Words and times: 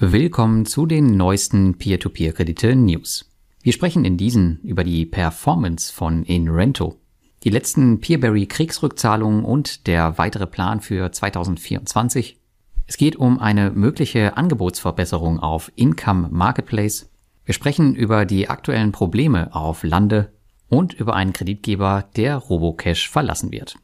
Willkommen 0.00 0.64
zu 0.64 0.86
den 0.86 1.16
neuesten 1.16 1.76
Peer-to-Peer-Kredite-News. 1.76 3.28
Wir 3.62 3.72
sprechen 3.72 4.04
in 4.04 4.16
diesen 4.16 4.60
über 4.62 4.84
die 4.84 5.04
Performance 5.04 5.92
von 5.92 6.22
Inrento, 6.22 7.00
die 7.42 7.50
letzten 7.50 7.98
Peerberry-Kriegsrückzahlungen 7.98 9.44
und 9.44 9.88
der 9.88 10.16
weitere 10.16 10.46
Plan 10.46 10.80
für 10.80 11.10
2024. 11.10 12.38
Es 12.86 12.96
geht 12.96 13.16
um 13.16 13.40
eine 13.40 13.72
mögliche 13.72 14.36
Angebotsverbesserung 14.36 15.40
auf 15.40 15.72
Income 15.74 16.28
Marketplace. 16.30 17.10
Wir 17.44 17.54
sprechen 17.54 17.96
über 17.96 18.24
die 18.24 18.48
aktuellen 18.48 18.92
Probleme 18.92 19.52
auf 19.52 19.82
Lande 19.82 20.32
und 20.68 20.94
über 20.94 21.16
einen 21.16 21.32
Kreditgeber, 21.32 22.08
der 22.14 22.36
Robocash 22.36 23.10
verlassen 23.10 23.50
wird. 23.50 23.74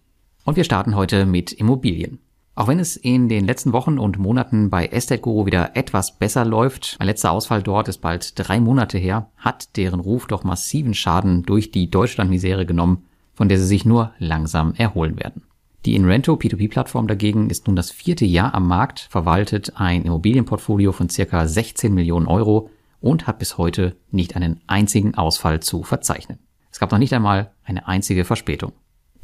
Und 0.45 0.55
wir 0.57 0.63
starten 0.63 0.95
heute 0.95 1.27
mit 1.27 1.51
Immobilien. 1.51 2.21
Auch 2.57 2.69
wenn 2.69 2.79
es 2.79 2.97
in 2.97 3.29
den 3.29 3.47
letzten 3.47 3.73
Wochen 3.73 3.99
und 3.99 4.19
Monaten 4.19 4.71
bei 4.71 4.87
Estate 4.87 5.21
Guru 5.21 5.45
wieder 5.45 5.77
etwas 5.77 6.17
besser 6.17 6.45
läuft, 6.45 6.97
mein 7.01 7.09
letzter 7.09 7.33
Ausfall 7.33 7.65
dort 7.65 7.89
ist 7.89 7.99
bald 7.99 8.39
drei 8.39 8.61
Monate 8.61 8.97
her, 8.97 9.29
hat 9.37 9.77
deren 9.77 9.99
Ruf 9.99 10.29
doch 10.29 10.45
massiven 10.45 10.95
Schaden 10.95 11.43
durch 11.43 11.73
die 11.73 11.91
Deutschlandmisere 11.91 12.65
genommen, 12.65 13.07
von 13.35 13.49
der 13.49 13.59
sie 13.59 13.67
sich 13.67 13.85
nur 13.85 14.13
langsam 14.19 14.73
erholen 14.75 15.19
werden. 15.19 15.43
Die 15.85 15.97
Inrento 15.97 16.35
P2P-Plattform 16.35 17.09
dagegen 17.09 17.51
ist 17.51 17.67
nun 17.67 17.75
das 17.75 17.91
vierte 17.91 18.25
Jahr 18.25 18.55
am 18.55 18.69
Markt, 18.69 19.01
verwaltet 19.11 19.73
ein 19.75 20.05
Immobilienportfolio 20.05 20.93
von 20.93 21.11
circa 21.11 21.49
16 21.49 21.93
Millionen 21.93 22.29
Euro 22.29 22.71
und 23.01 23.27
hat 23.27 23.41
bis 23.41 23.59
heute 23.59 23.97
nicht 24.13 24.37
einen 24.37 24.61
einzigen 24.69 25.17
Ausfall 25.17 25.59
zu 25.59 25.83
verzeichnen. 25.83 26.39
Es 26.71 26.79
gab 26.79 26.93
noch 26.93 26.99
nicht 26.99 27.13
einmal 27.13 27.51
eine 27.65 27.87
einzige 27.89 28.25
Verspätung. 28.25 28.73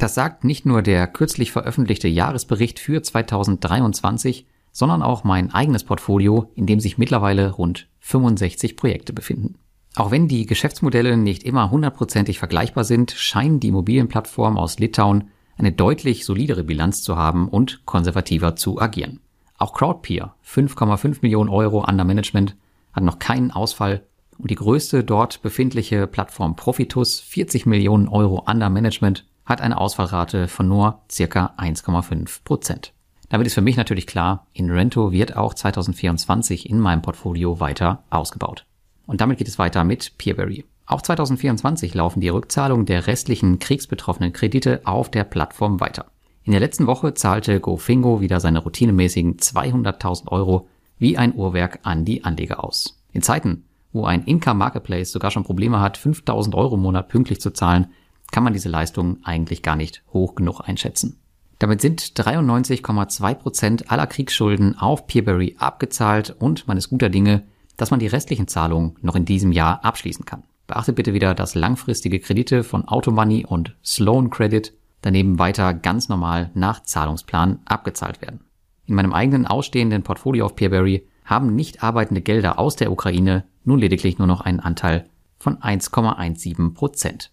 Das 0.01 0.15
sagt 0.15 0.45
nicht 0.45 0.65
nur 0.65 0.81
der 0.81 1.07
kürzlich 1.07 1.53
veröffentlichte 1.53 2.09
Jahresbericht 2.09 2.79
für 2.79 3.03
2023, 3.03 4.47
sondern 4.73 5.03
auch 5.03 5.25
mein 5.25 5.53
eigenes 5.53 5.85
Portfolio, 5.85 6.51
in 6.55 6.65
dem 6.65 6.81
sich 6.81 6.97
mittlerweile 6.97 7.51
rund 7.51 7.87
65 7.99 8.77
Projekte 8.77 9.13
befinden. 9.13 9.57
Auch 9.97 10.11
wenn 10.11 10.27
die 10.27 10.47
Geschäftsmodelle 10.47 11.19
nicht 11.19 11.43
immer 11.43 11.71
hundertprozentig 11.71 12.39
vergleichbar 12.39 12.85
sind, 12.85 13.11
scheinen 13.11 13.61
die 13.61 13.69
Immobilienplattformen 13.69 14.59
aus 14.59 14.79
Litauen 14.79 15.29
eine 15.59 15.71
deutlich 15.71 16.25
solidere 16.25 16.65
Bilanz 16.65 17.03
zu 17.03 17.19
haben 17.19 17.47
und 17.47 17.85
konservativer 17.85 18.57
zu 18.57 18.81
agieren. 18.81 19.21
Auch 19.59 19.75
Crowdpeer, 19.75 20.35
5,5 20.43 21.19
Millionen 21.21 21.51
Euro 21.51 21.85
under 21.87 22.05
Management, 22.05 22.57
hat 22.95 23.05
noch 23.05 23.19
keinen 23.19 23.51
Ausfall 23.51 24.07
und 24.39 24.51
die 24.51 24.55
größte 24.55 25.05
dort 25.05 25.43
befindliche 25.43 26.07
Plattform 26.07 26.57
Profitus, 26.57 27.21
40 27.21 27.67
Millionen 27.67 28.09
Euro 28.09 28.47
under 28.49 28.71
Management, 28.71 29.27
hat 29.51 29.61
eine 29.61 29.79
Ausfallrate 29.79 30.49
von 30.49 30.67
nur 30.67 31.03
circa 31.11 31.55
1,5 31.59 32.45
Prozent. 32.45 32.95
Damit 33.29 33.47
ist 33.47 33.55
für 33.55 33.61
mich 33.61 33.77
natürlich 33.77 34.07
klar, 34.07 34.47
Inrento 34.53 35.13
wird 35.13 35.37
auch 35.37 35.53
2024 35.53 36.71
in 36.71 36.81
meinem 36.81 37.03
Portfolio 37.03 37.61
weiter 37.61 38.03
ausgebaut. 38.11 38.65
Und 39.07 39.21
damit 39.21 39.39
geht 39.39 39.49
es 39.49 39.59
weiter 39.59 39.85
mit 39.85 40.17
Peerberry. 40.19 40.65
Auch 40.87 41.03
2024 41.03 41.95
laufen 41.95 42.21
die 42.21 42.29
Rückzahlungen 42.29 42.87
der 42.87 43.07
restlichen 43.07 43.59
kriegsbetroffenen 43.59 44.33
Kredite 44.33 44.81
auf 44.85 45.11
der 45.11 45.25
Plattform 45.25 45.81
weiter. 45.81 46.07
In 46.43 46.53
der 46.53 46.61
letzten 46.61 46.87
Woche 46.87 47.15
zahlte 47.15 47.61
GoFingo 47.61 48.21
wieder 48.21 48.41
seine 48.41 48.61
routinemäßigen 48.61 49.37
200.000 49.37 50.29
Euro 50.29 50.69
wie 50.99 51.19
ein 51.19 51.35
Uhrwerk 51.35 51.81
an 51.83 52.05
die 52.05 52.25
Anleger 52.25 52.65
aus. 52.65 53.01
In 53.13 53.23
Zeiten, 53.23 53.65
wo 53.93 54.05
ein 54.05 54.25
Income 54.25 54.59
Marketplace 54.59 55.13
sogar 55.13 55.31
schon 55.31 55.45
Probleme 55.45 55.81
hat, 55.81 55.99
5.000 55.99 56.55
Euro 56.55 56.77
im 56.77 56.83
Monat 56.83 57.09
pünktlich 57.09 57.41
zu 57.41 57.53
zahlen, 57.53 57.89
kann 58.31 58.45
man 58.45 58.53
diese 58.53 58.69
Leistung 58.69 59.19
eigentlich 59.25 59.63
gar 59.63 59.77
nicht 59.77 60.03
hoch 60.13 60.35
genug 60.35 60.61
einschätzen. 60.61 61.21
Damit 61.59 61.81
sind 61.83 62.01
93,2 62.01 63.35
Prozent 63.35 63.91
aller 63.91 64.07
Kriegsschulden 64.07 64.79
auf 64.79 65.07
Peerberry 65.07 65.57
abgezahlt 65.59 66.35
und 66.39 66.67
man 66.67 66.79
ist 66.79 66.89
guter 66.89 67.11
Dinge, 67.11 67.43
dass 67.77 67.91
man 67.91 68.01
die 68.01 68.07
restlichen 68.07 68.49
Zahlungen 68.49 68.97
noch 69.03 69.15
in 69.15 69.25
diesem 69.25 69.53
Jahr 69.53 69.85
abschließen 69.85 70.25
kann. 70.25 70.45
Beachtet 70.67 70.97
bitte 70.97 71.13
wieder, 71.13 71.35
dass 71.35 71.55
langfristige 71.55 72.21
Kredite 72.21 72.63
von 72.63 72.87
Automoney 72.87 73.45
und 73.45 73.77
Sloan 73.85 74.31
Credit 74.31 74.73
daneben 75.03 75.39
weiter 75.39 75.75
ganz 75.75 76.09
normal 76.09 76.51
nach 76.55 76.83
Zahlungsplan 76.83 77.59
abgezahlt 77.65 78.23
werden. 78.23 78.41
In 78.87 78.95
meinem 78.95 79.13
eigenen 79.13 79.47
ausstehenden 79.47 80.03
Portfolio 80.03 80.47
auf 80.47 80.57
Peerberry 80.57 81.07
haben 81.25 81.55
nicht 81.55 81.83
arbeitende 81.83 82.23
Gelder 82.23 82.59
aus 82.59 82.77
der 82.77 82.91
Ukraine 82.91 83.45
nun 83.65 83.79
lediglich 83.79 84.19
nur 84.19 84.27
noch 84.27 84.41
einen 84.41 84.61
Anteil 84.61 85.07
von 85.39 85.59
1,17 85.59 86.75
Prozent. 86.75 87.31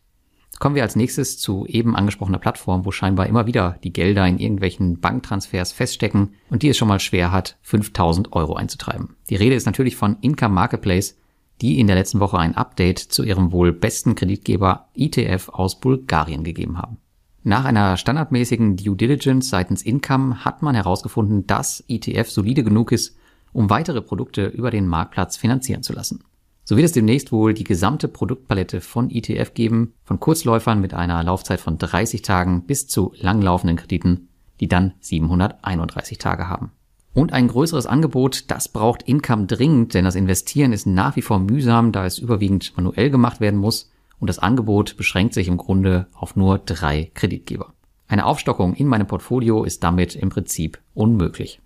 Kommen 0.59 0.75
wir 0.75 0.84
als 0.84 0.95
nächstes 0.95 1.38
zu 1.38 1.66
eben 1.68 1.95
angesprochener 1.95 2.40
Plattform, 2.40 2.85
wo 2.85 2.91
scheinbar 2.91 3.28
immer 3.28 3.45
wieder 3.45 3.78
die 3.84 3.94
Gelder 3.94 4.28
in 4.28 4.40
irgendwelchen 4.40 5.00
Banktransfers 5.00 5.72
feststecken 5.72 6.34
und 6.50 6.63
die 6.63 6.69
es 6.69 6.78
schon 6.78 6.88
mal 6.88 7.00
schwer 7.00 7.31
hat, 7.31 7.57
5000 7.62 8.34
Euro 8.34 8.56
einzutreiben. 8.56 9.16
Die 9.29 9.35
Rede 9.35 9.56
ist 9.56 9.66
natürlich 9.66 9.96
von 9.96 10.17
Income 10.22 10.56
Marketplace, 10.56 11.16
die 11.62 11.79
in 11.79 11.88
der 11.88 11.96
letzten 11.96 12.19
Woche 12.19 12.38
ein 12.38 12.56
Update 12.56 13.00
zu 13.00 13.23
ihrem 13.23 13.51
wohl 13.51 13.72
besten 13.72 14.16
Kreditgeber 14.16 14.88
ITF 14.96 15.50
aus 15.50 15.79
Bulgarien 15.79 16.44
gegeben 16.44 16.78
haben. 16.78 16.97
Nach 17.44 17.66
einer 17.66 17.96
standardmäßigen 17.96 18.78
Due 18.78 18.97
Diligence 18.97 19.50
seitens 19.50 19.81
Income 19.81 20.44
hat 20.44 20.62
man 20.63 20.75
herausgefunden, 20.75 21.47
dass 21.47 21.84
ITF 21.88 22.29
solide 22.29 22.63
genug 22.63 22.91
ist, 22.91 23.16
um 23.53 23.69
weitere 23.69 24.01
Produkte 24.01 24.47
über 24.47 24.69
den 24.69 24.88
Marktplatz 24.88 25.38
finanzieren 25.38 25.81
zu 25.81 25.94
lassen. 25.94 26.23
So 26.69 26.75
wird 26.75 26.88
es 26.88 26.91
demnächst 26.91 27.31
wohl 27.31 27.53
die 27.53 27.63
gesamte 27.63 28.09
Produktpalette 28.09 28.81
von 28.81 29.09
ETF 29.09 29.53
geben, 29.53 29.94
von 30.03 30.19
Kurzläufern 30.19 30.81
mit 30.81 30.94
einer 30.94 31.23
Laufzeit 31.23 31.61
von 31.61 31.78
30 31.78 32.23
Tagen 32.23 32.63
bis 32.63 32.88
zu 32.88 33.13
langlaufenden 33.16 33.78
Krediten, 33.78 34.28
die 34.59 34.67
dann 34.67 34.91
731 35.00 36.17
Tage 36.17 36.50
haben. 36.50 36.73
Und 37.13 37.31
ein 37.31 37.47
größeres 37.47 37.85
Angebot, 37.85 38.51
das 38.51 38.67
braucht 38.67 39.03
Income 39.03 39.45
dringend, 39.45 39.94
denn 39.94 40.03
das 40.03 40.16
Investieren 40.16 40.73
ist 40.73 40.85
nach 40.85 41.16
wie 41.16 41.22
vor 41.22 41.39
mühsam, 41.39 41.94
da 41.94 42.05
es 42.05 42.19
überwiegend 42.19 42.73
manuell 42.75 43.11
gemacht 43.11 43.39
werden 43.39 43.61
muss 43.61 43.89
und 44.19 44.28
das 44.28 44.39
Angebot 44.39 44.97
beschränkt 44.97 45.35
sich 45.35 45.47
im 45.47 45.55
Grunde 45.55 46.07
auf 46.13 46.35
nur 46.35 46.57
drei 46.57 47.11
Kreditgeber. 47.13 47.75
Eine 48.09 48.25
Aufstockung 48.25 48.73
in 48.73 48.88
meinem 48.88 49.07
Portfolio 49.07 49.63
ist 49.63 49.85
damit 49.85 50.17
im 50.17 50.28
Prinzip 50.28 50.79
unmöglich. 50.94 51.61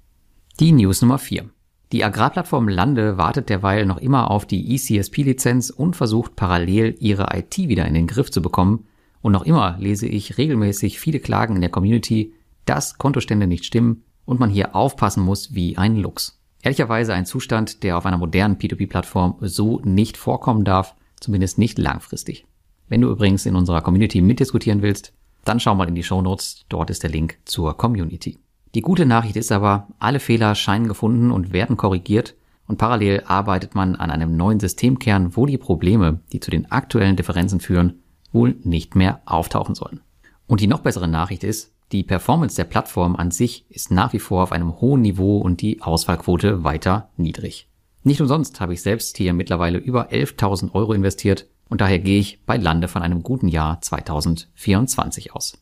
Die 0.60 0.72
News 0.72 1.02
Nummer 1.02 1.18
4. 1.18 1.50
Die 1.92 2.06
Agrarplattform 2.06 2.70
Lande 2.70 3.18
wartet 3.18 3.50
derweil 3.50 3.86
noch 3.86 3.98
immer 3.98 4.32
auf 4.32 4.46
die 4.46 4.76
ECSP-Lizenz 4.76 5.70
und 5.70 5.96
versucht 5.96 6.38
parallel 6.38 6.96
ihre 7.00 7.28
IT 7.36 7.58
wieder 7.58 7.86
in 7.86 7.94
den 7.94 8.08
Griff 8.08 8.32
zu 8.32 8.42
bekommen. 8.42 8.86
Und 9.22 9.34
noch 9.34 9.44
immer 9.44 9.76
lese 9.78 10.08
ich 10.08 10.38
regelmäßig 10.38 11.00
viele 11.00 11.20
Klagen 11.20 11.56
in 11.56 11.62
der 11.62 11.70
Community, 11.70 12.34
dass 12.66 12.98
Kontostände 12.98 13.46
nicht 13.46 13.66
stimmen 13.66 14.04
und 14.24 14.40
man 14.40 14.50
hier 14.50 14.74
aufpassen 14.74 15.24
muss 15.24 15.54
wie 15.54 15.78
ein 15.78 15.98
Lux. 15.98 16.40
Ehrlicherweise 16.64 17.14
ein 17.14 17.26
Zustand, 17.26 17.84
der 17.84 17.98
auf 17.98 18.06
einer 18.06 18.18
modernen 18.18 18.58
P2P-Plattform 18.58 19.36
so 19.42 19.82
nicht 19.84 20.16
vorkommen 20.16 20.64
darf, 20.64 20.96
zumindest 21.20 21.58
nicht 21.58 21.78
langfristig. 21.78 22.46
Wenn 22.88 23.02
du 23.02 23.10
übrigens 23.10 23.46
in 23.46 23.56
unserer 23.56 23.82
Community 23.82 24.22
mitdiskutieren 24.22 24.82
willst, 24.82 25.14
dann 25.44 25.60
schau 25.60 25.76
mal 25.76 25.90
in 25.90 25.96
die 25.96 26.04
Show 26.04 26.22
Notes, 26.22 26.66
dort 26.70 26.90
ist 26.90 27.04
der 27.04 27.10
Link 27.10 27.38
zur 27.46 27.76
Community. 27.76 28.38
Die 28.74 28.82
gute 28.82 29.06
Nachricht 29.06 29.36
ist 29.36 29.52
aber, 29.52 29.88
alle 30.00 30.20
Fehler 30.20 30.56
scheinen 30.56 30.88
gefunden 30.88 31.32
und 31.32 31.52
werden 31.52 31.76
korrigiert 31.76 32.36
und 32.68 32.78
parallel 32.78 33.24
arbeitet 33.26 33.76
man 33.76 33.98
an 33.98 34.12
einem 34.12 34.38
neuen 34.38 34.62
Systemkern, 34.62 35.36
wo 35.36 35.46
die 35.46 35.58
Probleme, 35.58 36.22
die 36.32 36.40
zu 36.40 36.52
den 36.52 36.72
aktuellen 36.72 37.18
Differenzen 37.18 37.60
führen, 37.60 38.02
wohl 38.32 38.56
nicht 38.64 38.96
mehr 38.96 39.22
auftauchen 39.26 39.76
sollen. 39.76 40.00
Und 40.48 40.62
die 40.62 40.68
noch 40.68 40.80
bessere 40.80 41.10
Nachricht 41.10 41.44
ist, 41.44 41.74
die 41.92 42.04
Performance 42.04 42.56
der 42.56 42.64
Plattform 42.64 43.18
an 43.18 43.32
sich 43.32 43.66
ist 43.70 43.92
nach 43.92 44.14
wie 44.14 44.20
vor 44.20 44.44
auf 44.44 44.54
einem 44.54 44.80
hohen 44.80 45.02
Niveau 45.02 45.40
und 45.40 45.60
die 45.60 45.82
Ausfallquote 45.82 46.64
weiter 46.64 47.10
niedrig. 47.18 47.68
Nicht 48.04 48.22
umsonst 48.22 48.62
habe 48.62 48.74
ich 48.74 48.82
selbst 48.82 49.18
hier 49.18 49.34
mittlerweile 49.34 49.78
über 49.78 50.10
11.000 50.12 50.74
Euro 50.74 50.94
investiert 50.94 51.48
und 51.68 51.82
daher 51.82 52.00
gehe 52.00 52.20
ich 52.20 52.46
bei 52.46 52.56
Lande 52.56 52.88
von 52.88 53.02
einem 53.02 53.22
guten 53.22 53.50
Jahr 53.50 53.82
2024 53.82 55.36
aus. 55.36 55.62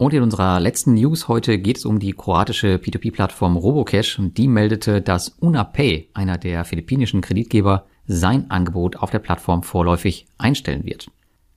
Und 0.00 0.14
in 0.14 0.22
unserer 0.22 0.60
letzten 0.60 0.94
News 0.94 1.28
heute 1.28 1.58
geht 1.58 1.76
es 1.76 1.84
um 1.84 1.98
die 1.98 2.14
kroatische 2.14 2.76
P2P-Plattform 2.76 3.58
Robocash 3.58 4.18
und 4.18 4.38
die 4.38 4.48
meldete, 4.48 5.02
dass 5.02 5.28
UnaPay, 5.28 6.08
einer 6.14 6.38
der 6.38 6.64
philippinischen 6.64 7.20
Kreditgeber, 7.20 7.84
sein 8.06 8.50
Angebot 8.50 8.96
auf 8.96 9.10
der 9.10 9.18
Plattform 9.18 9.62
vorläufig 9.62 10.26
einstellen 10.38 10.86
wird. 10.86 11.10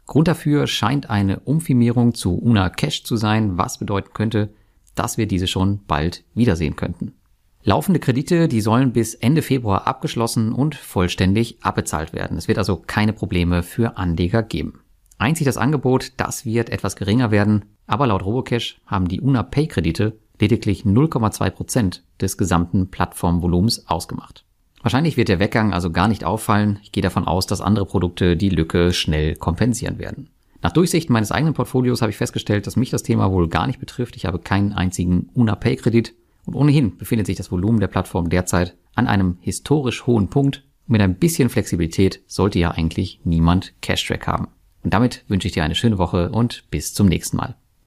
Grund 0.08 0.28
dafür 0.28 0.68
scheint 0.68 1.10
eine 1.10 1.40
Umfirmierung 1.40 2.16
zu 2.16 2.36
UnaCash 2.38 3.06
zu 3.06 3.16
sein, 3.16 3.58
was 3.58 3.78
bedeuten 3.78 4.10
könnte, 4.14 4.50
dass 4.94 5.18
wir 5.18 5.26
diese 5.26 5.48
schon 5.48 5.80
bald 5.88 6.26
wiedersehen 6.34 6.76
könnten. 6.76 7.14
Laufende 7.64 8.02
Kredite, 8.02 8.50
die 8.50 8.60
sollen 8.60 8.92
bis 8.92 9.14
Ende 9.14 9.42
Februar 9.42 9.88
abgeschlossen 9.88 10.52
und 10.52 10.76
vollständig 10.76 11.60
abbezahlt 11.64 12.12
werden. 12.12 12.38
Es 12.38 12.50
wird 12.50 12.58
also 12.58 12.76
keine 12.76 13.14
Probleme 13.14 13.64
für 13.64 13.96
Anleger 13.96 14.44
geben. 14.44 14.83
Einzig 15.18 15.46
das 15.46 15.58
Angebot, 15.58 16.14
das 16.18 16.46
wird 16.46 16.70
etwas 16.70 16.96
geringer 16.96 17.32
werden, 17.32 17.66
aber 17.88 18.08
laut 18.08 18.26
Robocash 18.26 18.82
haben 18.86 19.08
die 19.08 19.22
Una 19.22 19.44
Pay 19.44 19.68
Kredite 19.68 20.18
lediglich 20.40 20.84
0,2 20.84 21.50
Prozent 21.52 22.04
des 22.20 22.38
gesamten 22.38 22.90
Plattformvolumens 22.90 23.88
ausgemacht. 23.88 24.46
Wahrscheinlich 24.82 25.16
wird 25.16 25.30
der 25.30 25.40
Weggang 25.40 25.74
also 25.74 25.92
gar 25.92 26.10
nicht 26.10 26.26
auffallen. 26.26 26.80
Ich 26.84 26.92
gehe 26.92 27.04
davon 27.04 27.26
aus, 27.26 27.48
dass 27.48 27.62
andere 27.62 27.86
Produkte 27.86 28.36
die 28.36 28.50
Lücke 28.50 28.92
schnell 28.92 29.36
kompensieren 29.36 29.98
werden. 29.98 30.30
Nach 30.62 30.74
Durchsicht 30.74 31.10
meines 31.10 31.32
eigenen 31.32 31.54
Portfolios 31.54 32.02
habe 32.02 32.10
ich 32.10 32.18
festgestellt, 32.18 32.68
dass 32.68 32.76
mich 32.76 32.90
das 32.90 33.04
Thema 33.04 33.32
wohl 33.32 33.48
gar 33.48 33.68
nicht 33.68 33.80
betrifft. 33.80 34.16
Ich 34.18 34.26
habe 34.26 34.40
keinen 34.40 34.74
einzigen 34.74 35.30
Una 35.34 35.56
Pay 35.56 35.78
Kredit 35.78 36.14
Und 36.46 36.56
ohnehin 36.56 36.98
befindet 36.98 37.28
sich 37.28 37.38
das 37.38 37.52
Volumen 37.52 37.80
der 37.80 37.88
Plattform 37.88 38.30
derzeit 38.30 38.76
an 38.96 39.08
einem 39.08 39.38
historisch 39.40 40.06
hohen 40.06 40.30
Punkt. 40.30 40.66
Mit 40.86 41.02
ein 41.02 41.16
bisschen 41.16 41.50
Flexibilität 41.50 42.22
sollte 42.28 42.60
ja 42.60 42.72
eigentlich 42.72 43.22
niemand 43.24 43.74
Cash-Track 43.82 44.28
haben. 44.28 44.48
Und 44.84 44.94
damit 44.94 45.24
wünsche 45.28 45.48
ich 45.48 45.54
dir 45.54 45.64
eine 45.64 45.76
schöne 45.76 45.98
Woche 45.98 46.30
und 46.30 46.70
bis 46.70 46.94
zum 46.94 47.08
nächsten 47.08 47.38
Mal. 47.38 47.56